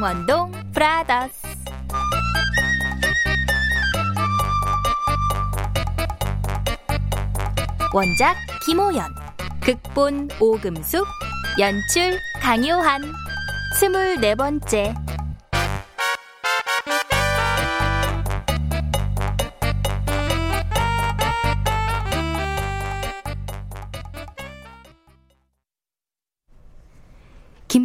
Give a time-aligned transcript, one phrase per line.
[0.00, 1.46] 망원동 브라더스.
[7.92, 8.34] 원작
[8.64, 9.14] 김호연
[9.60, 11.06] 극본 오금숙
[11.58, 13.02] 연출 강요한.
[13.78, 14.94] 스물네 번째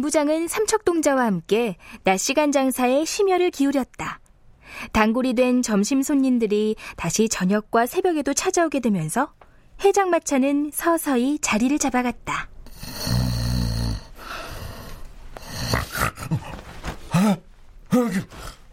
[0.06, 4.20] 부장은 삼척동자와 함께 낮 시간 장사에 심혈을 기울였다.
[4.92, 9.32] 단골이 된 점심 손님들이 다시 저녁과 새벽에도 찾아오게 되면서
[9.80, 12.48] 해장마차는 서서히 자리를 잡아갔다.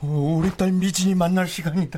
[0.02, 1.98] 우리 딸 미진이 만날 시간이다.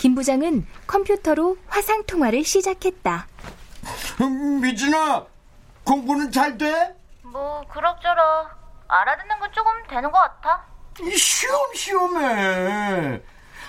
[0.00, 3.28] 김 부장은 컴퓨터로 화상 통화를 시작했다.
[4.60, 5.26] 미진아,
[5.84, 6.94] 공부는 잘 돼?
[7.22, 8.50] 뭐 그럭저럭
[8.88, 10.64] 알아듣는 건 조금 되는 것 같아.
[11.16, 13.20] 시험시험해.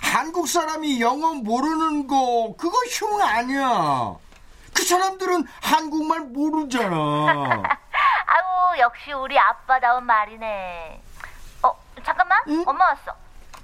[0.01, 4.15] 한국 사람이 영어 모르는 거 그거 흉 아니야.
[4.73, 6.95] 그 사람들은 한국말 모르잖아.
[8.25, 11.01] 아우 역시 우리 아빠다운 말이네.
[11.63, 12.63] 어 잠깐만 응?
[12.65, 13.15] 엄마 왔어.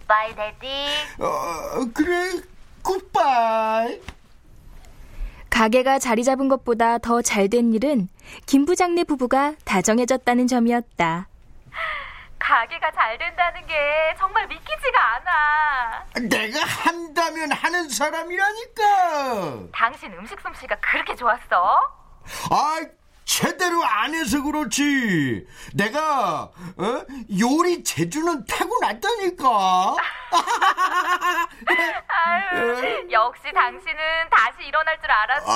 [0.07, 0.87] Bye Daddy.
[1.19, 2.41] 어, 그래,
[2.81, 4.01] Goodbye.
[5.61, 8.09] 가게가 자리 잡은 것보다 더 잘 된 일은
[8.45, 11.27] 김 부장네 부부가 다정해졌다는 점이었다.
[12.37, 13.73] 가게가 잘 된다는 게
[14.19, 16.05] 정말 믿기지가 않아.
[16.29, 18.83] 내가 한다면 하는 사람이라니까.
[19.73, 21.79] 당신 음식 솜씨가 그렇게 좋았어?
[22.51, 22.79] 아,
[23.27, 25.45] 제대로 안 해서 그렇지.
[25.75, 27.05] 내가 어?
[27.37, 29.95] 요리 재주는 타고났다니까.
[32.07, 33.99] 아유, 역시 당신은
[34.31, 35.51] 다시 일어날 줄 알았어.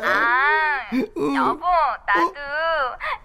[0.00, 0.86] 아,
[1.34, 1.66] 여보,
[2.06, 2.34] 나도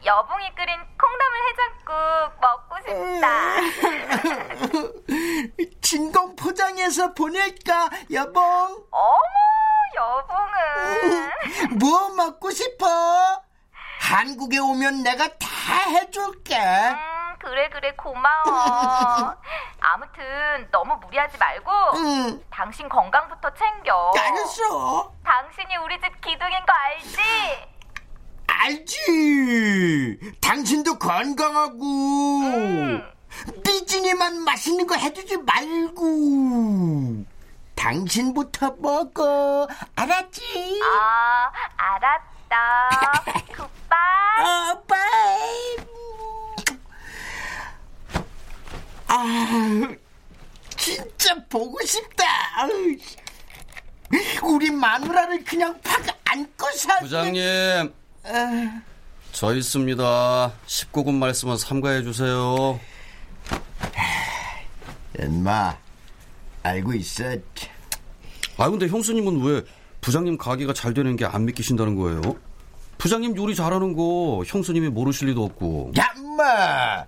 [0.03, 1.93] 여봉이 끓인 콩나물 해장국
[2.41, 3.27] 먹고 싶다.
[5.81, 8.41] 진공 포장해서 보낼까, 여봉?
[8.91, 9.15] 어머,
[9.95, 11.79] 여봉은.
[11.79, 12.85] 뭐 먹고 싶어?
[13.99, 15.47] 한국에 오면 내가 다
[15.89, 16.55] 해줄게.
[16.57, 19.35] 음, 그래, 그래, 고마워.
[19.79, 22.43] 아무튼 너무 무리하지 말고 응.
[22.49, 24.11] 당신 건강부터 챙겨.
[24.17, 25.13] 알았어.
[25.23, 27.17] 당신이 우리 집 기둥인 거 알지?
[28.47, 30.19] 알지.
[30.41, 31.83] 당신도 건강하고.
[31.83, 33.03] 음.
[33.63, 37.25] 삐진이만 맛있는 거 해주지 말고.
[37.77, 39.67] 당신부터 먹어.
[39.95, 40.41] 알았지?
[40.83, 42.89] 아, 알았다.
[43.55, 44.43] 굿바이.
[44.43, 45.77] 어, 빠이.
[49.07, 49.95] 아,
[50.75, 52.25] 진짜 보고 싶다.
[54.43, 56.99] 우리 마누라를 그냥 팍 안고 살.
[56.99, 57.93] 부장님,
[59.31, 60.51] 저 있습니다.
[60.65, 62.79] 19금 말씀은 삼가해 주세요.
[65.19, 65.75] 엄마,
[66.67, 67.23] 알고 있어.
[68.57, 69.61] 아 근데 형수님은 왜
[70.01, 72.21] 부장님 가게가 잘 되는 게 안 믿기신다는 거예요?
[72.97, 75.91] 부장님 요리 잘하는 거 형수님이 모르실 리도 없고.
[75.99, 77.05] 야, 엄마.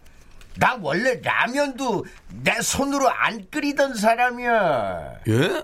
[0.58, 2.06] 나 원래 라면도
[2.44, 5.20] 내 손으로 안 끓이던 사람이야.
[5.30, 5.64] 예?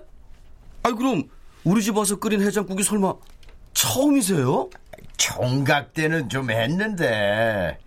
[0.83, 1.23] 아 그럼
[1.63, 3.13] 우리 집 와서 끓인 해장국이 설마
[3.73, 4.69] 처음이세요?
[5.17, 7.77] 총각 때는 좀 했는데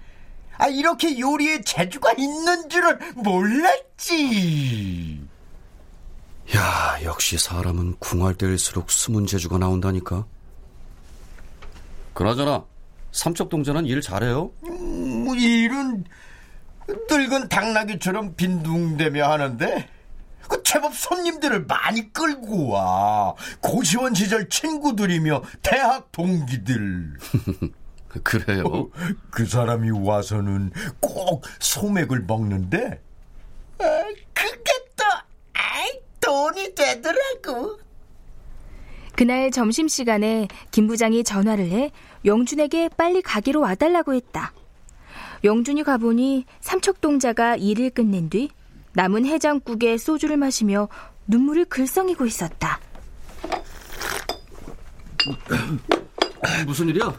[0.58, 5.20] 아 이렇게 요리에 재주가 있는 줄은 몰랐지.
[7.18, 10.24] 야 역시 사람은 궁할 때일수록 숨은 재주가 나온다니까.
[12.14, 12.64] 그나저나
[13.10, 14.52] 삼척 동자는 일 잘해요?
[14.62, 16.04] 음, 뭐 일은
[17.10, 19.88] 늙은 당나귀처럼 빈둥대며 하는데
[20.48, 23.34] 그 제법 손님들을 많이 끌고 와.
[23.60, 27.14] 고시원 시절 친구들이며 대학 동기들.
[28.22, 28.62] 그래요?
[28.64, 28.88] 어,
[29.30, 30.70] 그 사람이 와서는
[31.00, 33.02] 꼭 소맥을 먹는데
[33.80, 34.27] 아, 아이, 돈이
[36.78, 37.78] 되더라고.
[39.16, 41.90] 그날 점심시간에 김 부장이 전화를 해
[42.24, 44.52] 영준에게 빨리 가기로 와달라고 했다.
[45.42, 48.50] 영준이 가보니 삼척동자가 일을 끝낸 뒤
[48.92, 50.88] 남은 해장국에 소주를 마시며
[51.26, 52.80] 눈물을 글썽이고 있었다.
[56.66, 57.12] 무슨 일이야?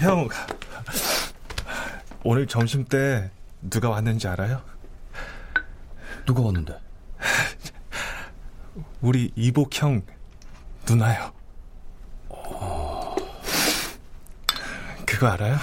[0.00, 0.28] 형,
[2.24, 4.62] 오늘 점심 때 누가 왔는지 알아요?
[6.24, 6.85] 누가 왔는데?
[9.00, 10.02] 우리 이복 형
[10.88, 11.32] 누나요.
[15.06, 15.56] 그거 알아요?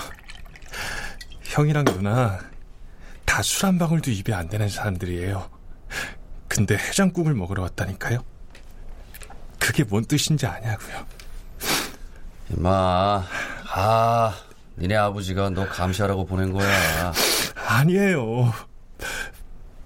[1.43, 2.39] 형이랑 누나
[3.25, 5.49] 다 술 한 방울도 입에 안 되는 사람들이에요.
[6.47, 8.23] 근데 해장국을 먹으러 왔다니까요.
[9.59, 11.05] 그게 뭔 뜻인지 아냐고요.
[12.51, 13.23] 임마,
[13.73, 14.35] 아,
[14.77, 17.13] 니네 아버지가 너 감시하라고 보낸 거야.
[17.67, 18.51] 아니에요.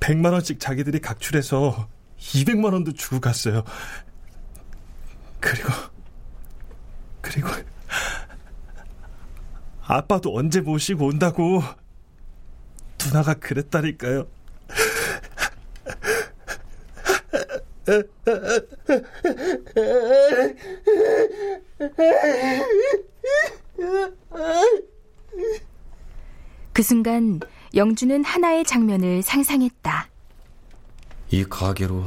[0.07, 3.63] 100만 원씩 자기들이 각출해서 200만 원도 주고 갔어요.
[5.41, 5.69] 그리고
[7.19, 7.49] 그리고
[9.81, 11.61] 아빠도 언제 모시고 온다고
[13.03, 14.27] 누나가 그랬다니까요.
[26.71, 27.41] 그 순간
[27.77, 30.09] 영주는 하나의 장면을 상상했다.
[31.29, 32.05] 이 가게로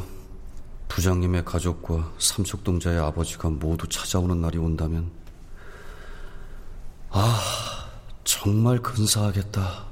[0.89, 5.13] 부장님의 가족과 삼척동자의 아버지가 모두 찾아오는 날이 온다면
[7.11, 7.41] 아
[8.25, 9.90] 정말 근사하겠다.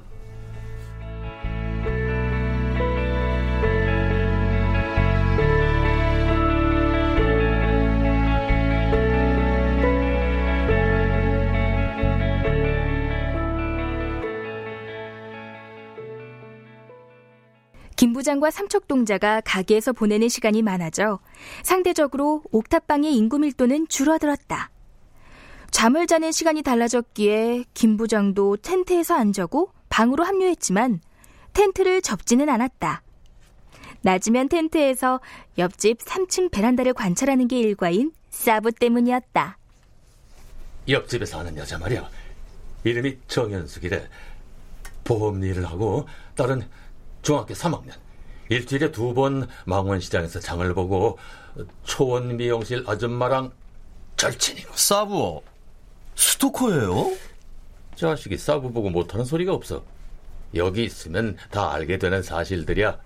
[18.19, 21.21] 김 부장과 삼척동자가 가게에서 보내는 시간이 많아져
[21.63, 24.71] 상대적으로 옥탑방의 인구 밀도는 줄어들었다.
[25.71, 31.01] 잠을 자는 시간이 달라졌기에 김 부장도 텐트에서 안 자고 방으로 합류했지만
[31.53, 33.03] 텐트를 접지는 않았다.
[34.03, 35.21] 낮이면 텐트에서
[35.57, 39.59] 옆집 3층 베란다를 관찰하는 게 일과인 사부 때문이었다.
[40.89, 42.11] 옆집에 사는 여자 말이야.
[42.83, 44.09] 이름이 정현숙이래.
[45.05, 46.69] 보험 일을 하고 딸은
[47.23, 48.08] 중학교 3학년.
[48.49, 51.19] 일주일에 두 번 망원시장에서 장을 보고
[51.85, 53.51] 초원 미용실 아줌마랑
[54.17, 54.73] 절친이고.
[54.75, 55.43] 사부
[56.15, 57.17] 스토커예요?
[57.97, 59.85] 자식이 사부 보고 못하는 소리가 없어.
[60.55, 62.99] 여기 있으면 다 알게 되는 사실들이야.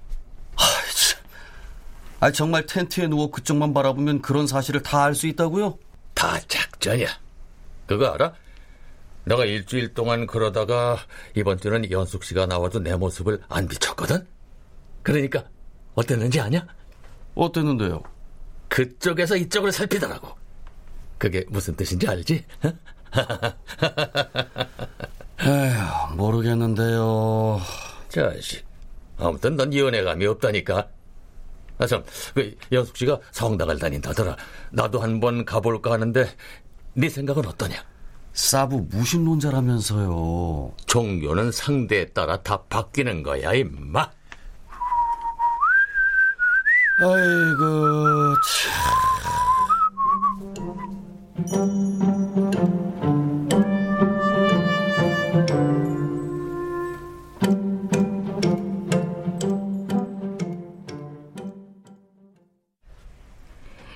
[2.20, 5.76] 아 정말 텐트에 누워 그쪽만 바라보면 그런 사실을 다 알 수 있다고요?
[6.14, 7.08] 다 작전이야.
[7.86, 8.32] 그거 알아?
[9.24, 10.98] 내가 일주일 동안 그러다가
[11.34, 14.24] 이번 주는 연숙 씨가 나와도 내 모습을 안 비췄거든?
[15.02, 15.44] 그러니까
[15.94, 16.66] 어땠는지 아냐?
[17.34, 18.02] 어땠는데요?
[18.68, 20.28] 그쪽에서 이쪽을 살피더라고.
[21.18, 22.44] 그게 무슨 뜻인지 알지?
[25.40, 27.60] 에휴, 모르겠는데요.
[28.08, 28.64] 자식.
[29.18, 30.88] 아무튼 넌 연애감이 없다니까.
[31.78, 32.02] 아, 참,
[32.34, 34.36] 그, 연숙 씨가 성당을 다닌다더라.
[34.70, 36.28] 나도 한번 가볼까 하는데,
[36.94, 37.84] 네 생각은 어떠냐?
[38.32, 40.74] 사부 무신론자라면서요.
[40.86, 44.10] 종교는 상대에 따라 다 바뀌는 거야, 임마.
[47.00, 48.36] 아이고,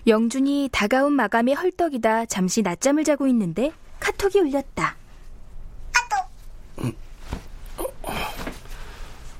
[0.06, 4.94] 영준이 다가온 마감에 헐떡이다 잠시 낮잠을 자고 있는데 카톡이 울렸다.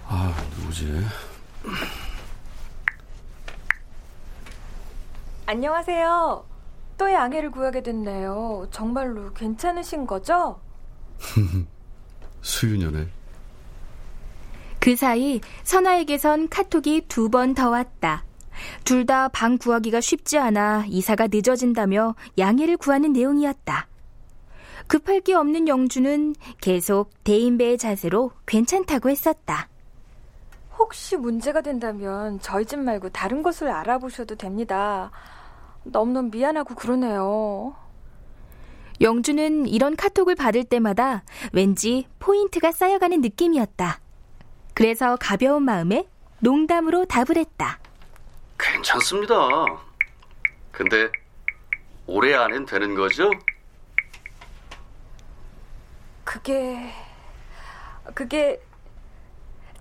[0.09, 1.05] 아, 누구지?
[5.47, 6.45] 안녕하세요.
[6.99, 8.67] 또 양해를 구하게 됐네요.
[8.71, 10.61] 정말로 괜찮으신 거죠?
[12.43, 13.09] 수윤여네.
[14.81, 18.25] 그 사이 선아에게선 카톡이 두 번 더 왔다.
[18.85, 23.87] 둘 다 방 구하기가 쉽지 않아 이사가 늦어진다며 양해를 구하는 내용이었다.
[24.89, 29.69] 급할 게 없는 영주는 계속 대인배의 자세로 괜찮다고 했었다.
[30.79, 35.11] 혹시 문제가 된다면 저희 집 말고 다른 곳을 알아보셔도 됩니다.
[35.91, 37.75] 너무너무 미안하고 그러네요.
[39.01, 44.01] 영주는 이런 카톡을 받을 때마다 왠지 포인트가 쌓여가는 느낌이었다.
[44.75, 46.07] 그래서 가벼운 마음에
[46.41, 47.79] 농담으로 답을 했다.
[48.59, 49.35] 괜찮습니다.
[50.73, 51.11] 근데
[52.07, 53.31] 올해 안엔 되는 거죠?
[56.25, 56.91] 그게
[58.15, 58.61] 그게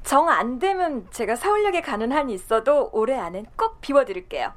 [0.03, 4.53] 정 안 되면 제가 서울역에 가는 한이 있어도 올해 안엔 꼭 비워드릴게요.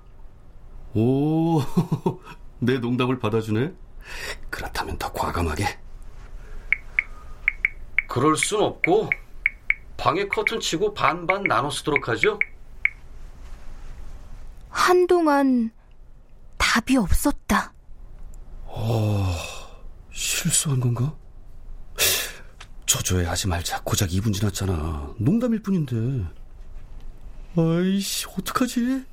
[0.95, 1.61] 오,
[2.61, 3.73] 내 농담을 받아주네.
[4.50, 5.78] 그렇다면 더 과감하게.
[8.09, 9.11] 그럴 순 없고
[9.97, 12.38] 방에 커튼 치고 반반 나눠 쓰도록 하죠.
[14.71, 15.71] 한동안
[16.57, 17.73] 답이 없었다.
[18.64, 19.35] 어,
[20.12, 21.14] 실수한 건가?
[22.87, 23.83] 저조해하지 말자.
[23.83, 25.14] 고작 2분 지났잖아.
[25.18, 26.26] 농담일 뿐인데.
[27.57, 29.04] 아이씨, 어떡하지?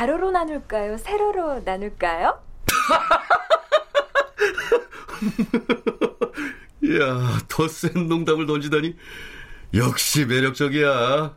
[0.00, 0.96] 가로로 나눌까요?
[0.96, 2.42] 세로로 나눌까요?
[6.82, 8.96] 이야, 더 센 농담을 던지다니.
[9.74, 11.34] 역시 매력적이야.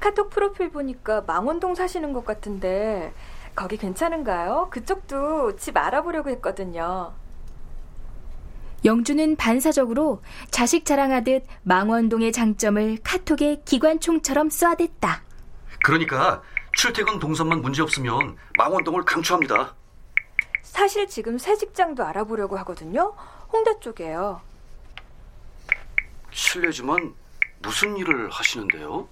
[0.00, 3.12] 카톡 프로필 보니까 망원동 사시는 것 같은데
[3.54, 4.68] 거기 괜찮은가요?
[4.70, 7.12] 그쪽도 집 알아보려고 했거든요.
[8.86, 15.24] 영주는 반사적으로 자식 자랑하듯 망원동의 장점을 카톡에 기관총처럼 쏘아댔다.
[15.84, 16.42] 그러니까
[16.76, 19.74] 출퇴근 동선만 문제없으면 망원동을 강추합니다.
[20.62, 23.14] 사실 지금 새 직장도 알아보려고 하거든요.
[23.52, 24.40] 홍대 쪽에요.
[26.32, 27.14] 실례지만
[27.62, 29.08] 무슨 일을 하시는데요?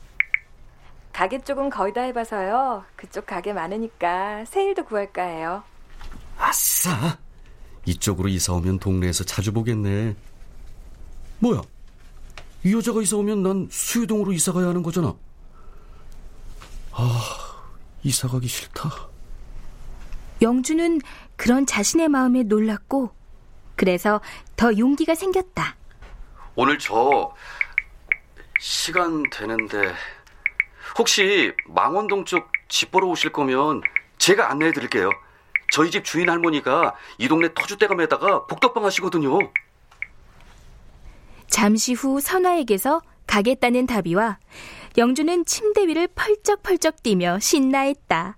[1.13, 2.85] 가게 쪽은 거의 다 해봐서요.
[2.97, 5.63] 그쪽 가게 많으니까 새 일도 구할까 해요.
[6.39, 7.19] 아싸!
[7.85, 10.17] 이쪽으로 이사 오면 동네에서 자주 보겠네.
[11.39, 11.63] 뭐야?
[12.65, 15.15] 이 여자가 이사 오면 난 수유동으로 이사 가야 하는 거잖아.
[16.93, 17.21] 아,
[18.03, 18.91] 이사 가기 싫다.
[20.41, 21.01] 영주는
[21.37, 23.15] 그런 자신의 마음에 놀랐고,
[23.77, 24.21] 그래서
[24.57, 25.77] 더 용기가 생겼다.
[26.55, 27.35] 오늘 저
[28.59, 29.95] 시간 되는데
[30.99, 33.83] 혹시 망원동 쪽 집 보러 오실 거면
[34.17, 35.11] 제가 안내해 드릴게요.
[35.71, 39.39] 저희 집 주인 할머니가 이 동네 터줏대감에다가 복덕방 하시거든요.
[41.49, 44.39] 잠시 후 선아에게서 가겠다는 답이와
[44.99, 48.37] 영주는 침대 위를 펄쩍펄쩍 뛰며 신나했다.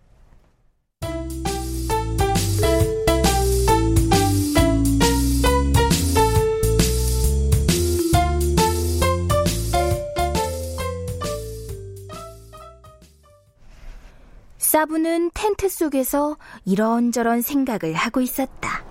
[14.58, 18.84] 사부는 텐트 속에서 이런저런 생각을 하고 있었다.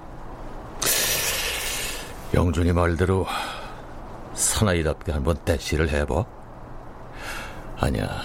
[2.34, 3.26] 영준이 말대로
[4.34, 6.43] 사나이답게 한번 대시를 해봐.
[7.84, 8.22] 아니야.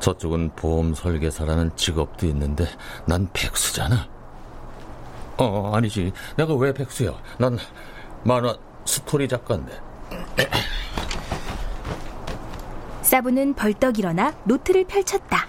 [0.00, 2.66] 저쪽은 보험 설계사라는 직업도 있는데
[3.06, 4.08] 난 백수잖아.
[5.36, 6.12] 어, 아니지.
[6.36, 7.12] 내가 왜 백수야?
[7.38, 7.58] 난
[8.24, 9.78] 만화 스토리 작가인데.
[13.02, 15.46] 사부는 벌떡 일어나 노트를 펼쳤다.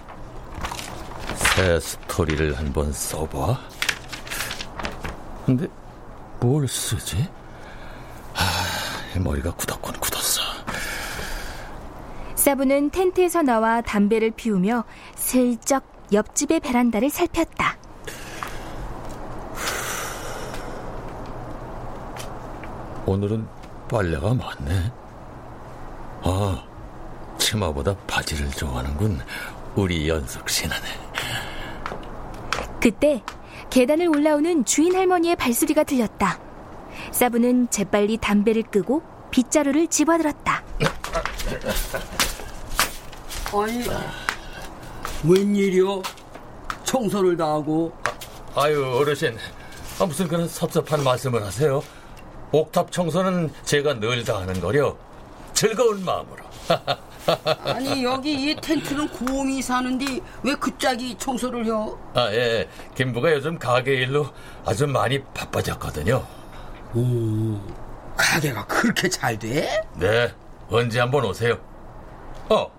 [1.34, 3.58] 새 스토리를 한번 써봐.
[5.46, 5.66] 근데
[6.40, 7.26] 뭘 쓰지?
[8.34, 10.17] 아, 머리가 굳었군 굳었
[12.48, 12.50] 어.
[12.50, 17.76] 사부는 텐트에서 나와 담배를 피우며 슬쩍 옆집의 베란다를 살폈다.
[23.04, 23.46] 오늘은
[23.90, 24.92] 빨래가 많네.
[26.22, 26.64] 아,
[27.36, 29.20] 치마보다 바지를 좋아하는군.
[29.76, 30.74] 우리 연숙 씨는.
[32.80, 33.22] 그때
[33.68, 36.38] 계단을 올라오는 주인 할머니의 발소리가 들렸다.
[37.12, 40.62] 사부는 재빨리 담배를 끄고 빗자루를 집어들었다.
[43.52, 43.84] 아니,
[45.24, 46.02] 웬일이요?
[46.84, 47.92] 청소를 다 하고.
[48.54, 49.36] 아유, 어르신.
[50.00, 51.82] 아, 무슨 그런 섭섭한 말씀을 하세요?
[52.52, 54.96] 옥탑 청소는 제가 늘 다 하는 거려.
[55.52, 56.44] 즐거운 마음으로.
[57.64, 61.70] 아니, 여기 이 텐트는 고음이 사는데 왜 그 짝이 청소를 해?
[62.14, 62.68] 아, 예.
[62.94, 64.26] 김부가 요즘 가게 일로
[64.64, 66.24] 아주 많이 바빠졌거든요.
[66.94, 67.60] 오,
[68.16, 69.82] 가게가 그렇게 잘 돼?
[69.96, 70.32] 네.
[70.70, 71.58] 언제 한번 오세요.
[72.48, 72.70] 어,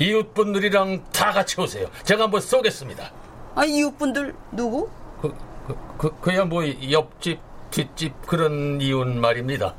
[0.00, 1.88] 이웃분들이랑 다 같이 오세요.
[2.04, 3.10] 제가 한번 쏘겠습니다.
[3.54, 4.88] 아, 이웃분들 누구?
[5.20, 5.34] 그,
[5.66, 7.40] 그, 그, 그야 뭐 옆집,
[7.70, 9.74] 뒷집 그런 이웃 말입니다.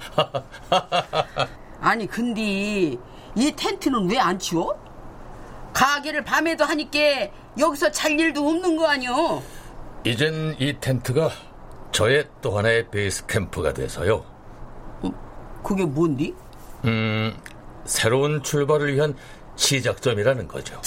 [1.81, 2.41] 아니, 근데
[3.35, 4.77] 이 텐트는 왜 안 치워?
[5.73, 6.99] 가게를 밤에도 하니까
[7.57, 9.41] 여기서 잘 일도 없는 거 아니오?
[10.03, 11.29] 이젠 이 텐트가
[11.91, 14.25] 저의 또 하나의 베이스 캠프가 돼서요.
[15.01, 15.11] 어,
[15.63, 16.35] 그게 뭔디?
[16.85, 17.35] 음,
[17.85, 19.15] 새로운 출발을 위한
[19.59, 20.81] 시작점이라는 거죠.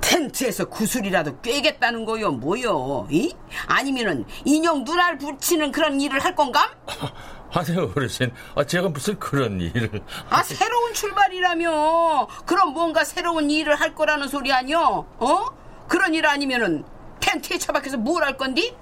[0.00, 3.08] 텐트에서 구슬이라도 꿰겠다는 거요, 뭐요?
[3.10, 3.34] 이?
[3.66, 6.70] 아니면은 인형 눈알 붙이는 그런 일을 할 건가?
[7.52, 8.32] 아니요, 어르신.
[8.54, 10.02] 아, 제가 무슨 그런 일을.
[10.28, 12.28] 아, 새로운 출발이라며.
[12.44, 15.06] 그럼 뭔가 새로운 일을 할 거라는 소리 아니요?
[15.18, 15.46] 어?
[15.88, 16.84] 그런 일 아니면은
[17.20, 18.76] 텐트에 처박혀서 뭘 할 건디?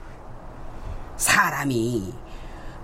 [1.16, 2.12] 사람이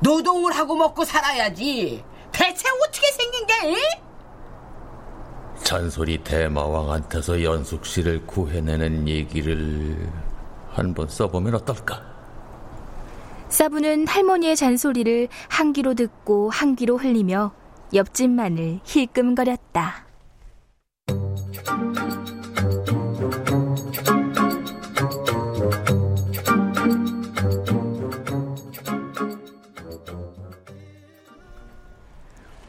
[0.01, 2.05] 노동을 하고 먹고 살아야지.
[2.31, 3.55] 대체 어떻게 생긴 게?
[5.69, 9.99] 잔소리 대마왕한테서 연숙 씨를 구해내는 얘기를
[10.71, 12.03] 한번 써보면 어떨까?
[13.51, 17.53] 사부는 할머니의 잔소리를 한 귀로 듣고 한 귀로 흘리며
[17.93, 20.07] 옆집만을 힐끔거렸다.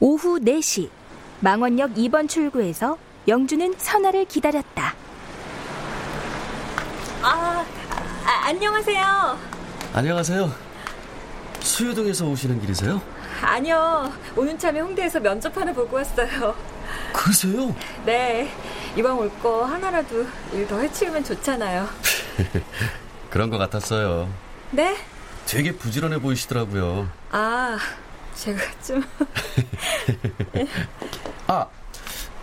[0.01, 0.98] 오후 4시
[1.41, 4.93] 망원역 2번 출구에서 영주는 선아를 기다렸다.
[7.21, 7.65] 아,
[8.25, 9.37] 아 안녕하세요.
[9.93, 10.51] 안녕하세요.
[11.61, 13.01] 수유동에서 오시는 길이세요?
[13.41, 14.11] 아니요.
[14.35, 16.55] 오는 참에 홍대에서 면접 하나 보고 왔어요.
[17.13, 17.75] 그러세요?
[18.05, 18.51] 네.
[18.97, 21.87] 이왕 올 거 하나라도 일 더 해치우면 좋잖아요.
[23.29, 24.29] 그런 것 같았어요.
[24.71, 24.97] 네?
[25.45, 27.07] 되게 부지런해 보이시더라고요.
[27.31, 27.77] 아,
[28.35, 29.03] 제가 좀.
[31.47, 31.67] 아,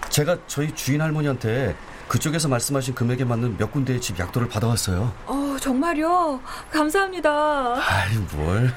[0.08, 1.74] 제가 저희 주인 할머니한테
[2.08, 5.12] 그쪽에서 말씀하신 금액에 맞는 몇 군데의 집 약도를 받아왔어요.
[5.26, 6.40] 어, 정말요?
[6.70, 7.30] 감사합니다.
[7.76, 8.72] 아이, 뭘.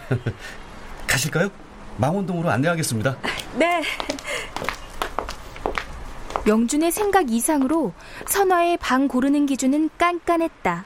[1.08, 1.50] 가실까요?
[1.98, 3.18] 망원동으로 안내하겠습니다.
[3.56, 3.84] 네.
[6.48, 7.94] 영준의 생각 이상으로
[8.26, 10.86] 선화의 방 고르는 기준은 깐깐했다.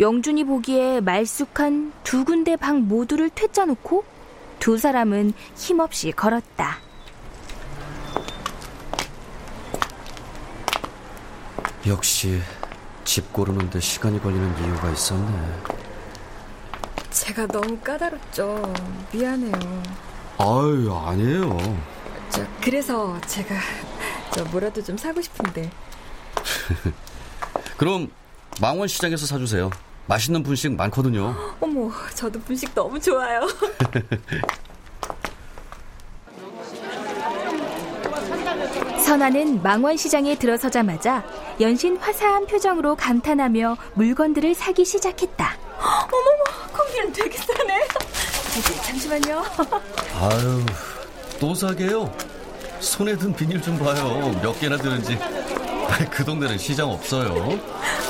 [0.00, 4.04] 영준이 보기에 말쑥한 두 군데 방 모두를 퇴짜 놓고
[4.64, 6.78] 두 사람은 힘없이 걸었다.
[11.86, 12.40] 역시
[13.04, 15.62] 집 고르는데 시간이 걸리는 이유가 있었네.
[17.10, 18.72] 제가 너무 까다롭죠.
[19.12, 19.82] 미안해요.
[20.38, 21.58] 아유, 아니에요.
[22.30, 23.56] 저 그래서 제가
[24.32, 25.70] 저 뭐라도 좀 사고 싶은데.
[27.76, 28.10] 그럼
[28.62, 29.68] 망원 시장에서 사주세요.
[30.06, 31.34] 맛있는 분식 많거든요.
[31.60, 33.46] 어머, 저도 분식 너무 좋아요.
[39.04, 41.22] 선아는 망원시장에 들어서자마자
[41.60, 45.56] 연신 화사한 표정으로 감탄하며 물건들을 사기 시작했다.
[45.78, 47.86] 어머머, 콩비는 되게 싸네.
[48.86, 49.42] 잠시만요.
[50.20, 50.64] 아유,
[51.38, 52.10] 또 사게요?
[52.80, 54.38] 손에 든 비닐 좀 봐요.
[54.42, 55.18] 몇 개나 드는지.
[56.10, 57.58] 그 동네는 시장 없어요.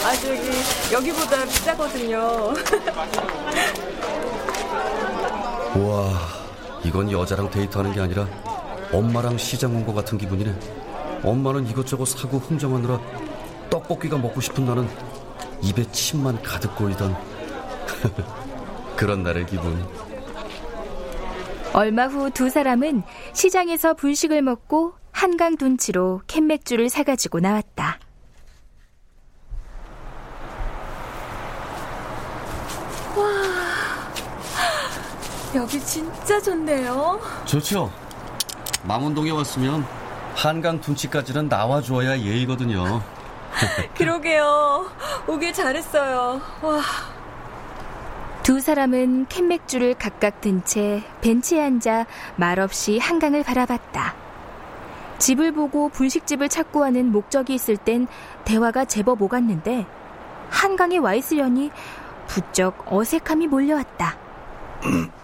[0.04, 0.40] 아, 저기,
[0.92, 2.52] 여기보다 비싸거든요.
[5.76, 6.12] 우와,
[6.84, 8.26] 이건 여자랑 데이트하는 게 아니라
[8.92, 10.54] 엄마랑 시장 온 것 같은 기분이네.
[11.24, 13.00] 엄마는 이것저것 사고 흥정하느라
[13.70, 14.86] 떡볶이가 먹고 싶은 나는
[15.62, 17.16] 입에 침만 가득 고이던
[18.96, 19.84] 그런 날의 기분.
[21.72, 27.98] 얼마 후 두 사람은 시장에서 분식을 먹고 한강 둔치로 캔맥주를 사가지고 나왔다.
[35.54, 37.20] 여기 진짜 좋네요.
[37.44, 37.90] 좋죠.
[38.82, 39.86] 망원동에 왔으면
[40.34, 43.00] 한강 둔치까지는 나와줘야 예의거든요.
[43.96, 44.86] 그러게요.
[45.28, 46.40] 오길 잘했어요.
[46.60, 46.80] 와.
[48.42, 54.14] 두 사람은 캔맥주를 각각 든 채 벤치에 앉아 말없이 한강을 바라봤다.
[55.18, 58.06] 집을 보고 분식집을 찾고 하는 목적이 있을 땐
[58.44, 59.86] 대화가 제법 오갔는데
[60.50, 61.70] 한강에 와 있으려니
[62.26, 64.16] 부쩍 어색함이 몰려왔다.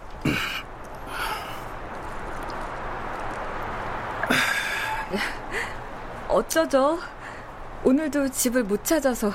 [6.27, 6.97] 어쩌죠?
[7.83, 9.31] 오늘도 집을 못 찾아서.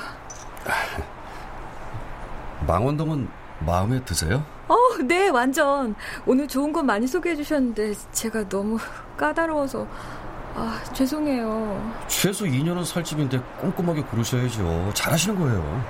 [2.66, 3.29] 망원동은
[3.61, 4.44] 마음에 드세요?
[4.68, 5.94] 어, 네, 완전.
[6.25, 8.79] 오늘 좋은 건 많이 소개해 주셨는데 제가 너무
[9.16, 9.87] 까다로워서
[10.55, 11.94] 아, 죄송해요.
[12.09, 14.92] 최소 2년은 살 집인데 꼼꼼하게 고르셔야죠.
[14.94, 15.85] 잘하시는 거예요.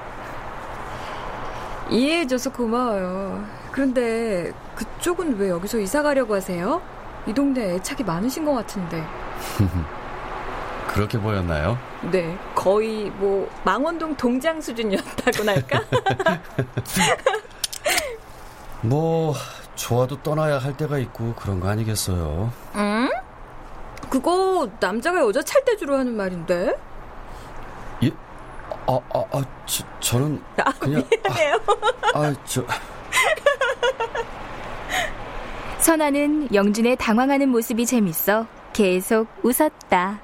[1.89, 3.47] 이해해줘서 고마워요.
[3.77, 6.81] 그런데 그쪽은 왜 여기서 이사 가려고 하세요?
[7.27, 9.05] 이 동네 애착이 많으신 것 같은데.
[10.89, 11.79] 그렇게 보였나요?
[12.11, 15.83] 네, 거의 뭐 망원동 동장 수준이었다고나 할까?
[18.81, 19.35] 뭐
[19.75, 22.51] 좋아도 떠나야 할 때가 있고 그런 거 아니겠어요?
[22.77, 23.11] 응?
[24.09, 26.75] 그거 남자가 여자 찰대 주로 하는 말인데.
[28.05, 28.11] 예?
[28.87, 30.43] 아, 아, 아, 저, 저는
[30.81, 31.61] 그냥 미안해요.
[32.15, 32.65] 아, 아, 저
[35.87, 40.21] 선아는 영준의 당황하는 모습이 재밌어 계속 웃었다.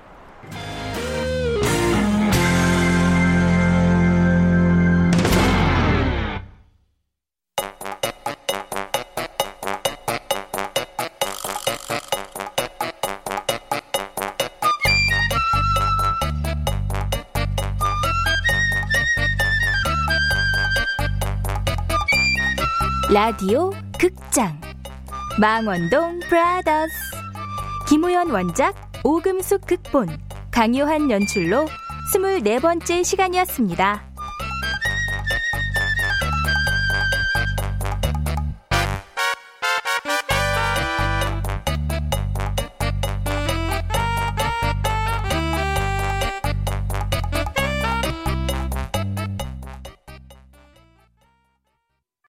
[23.12, 24.59] 라디오 극장
[25.40, 26.92] 망원동 브라더스
[27.88, 30.09] 김우현 원작 오금숙 극본
[30.51, 31.66] 강요한 연출로
[32.14, 34.12] 24번째 시간이었습니다.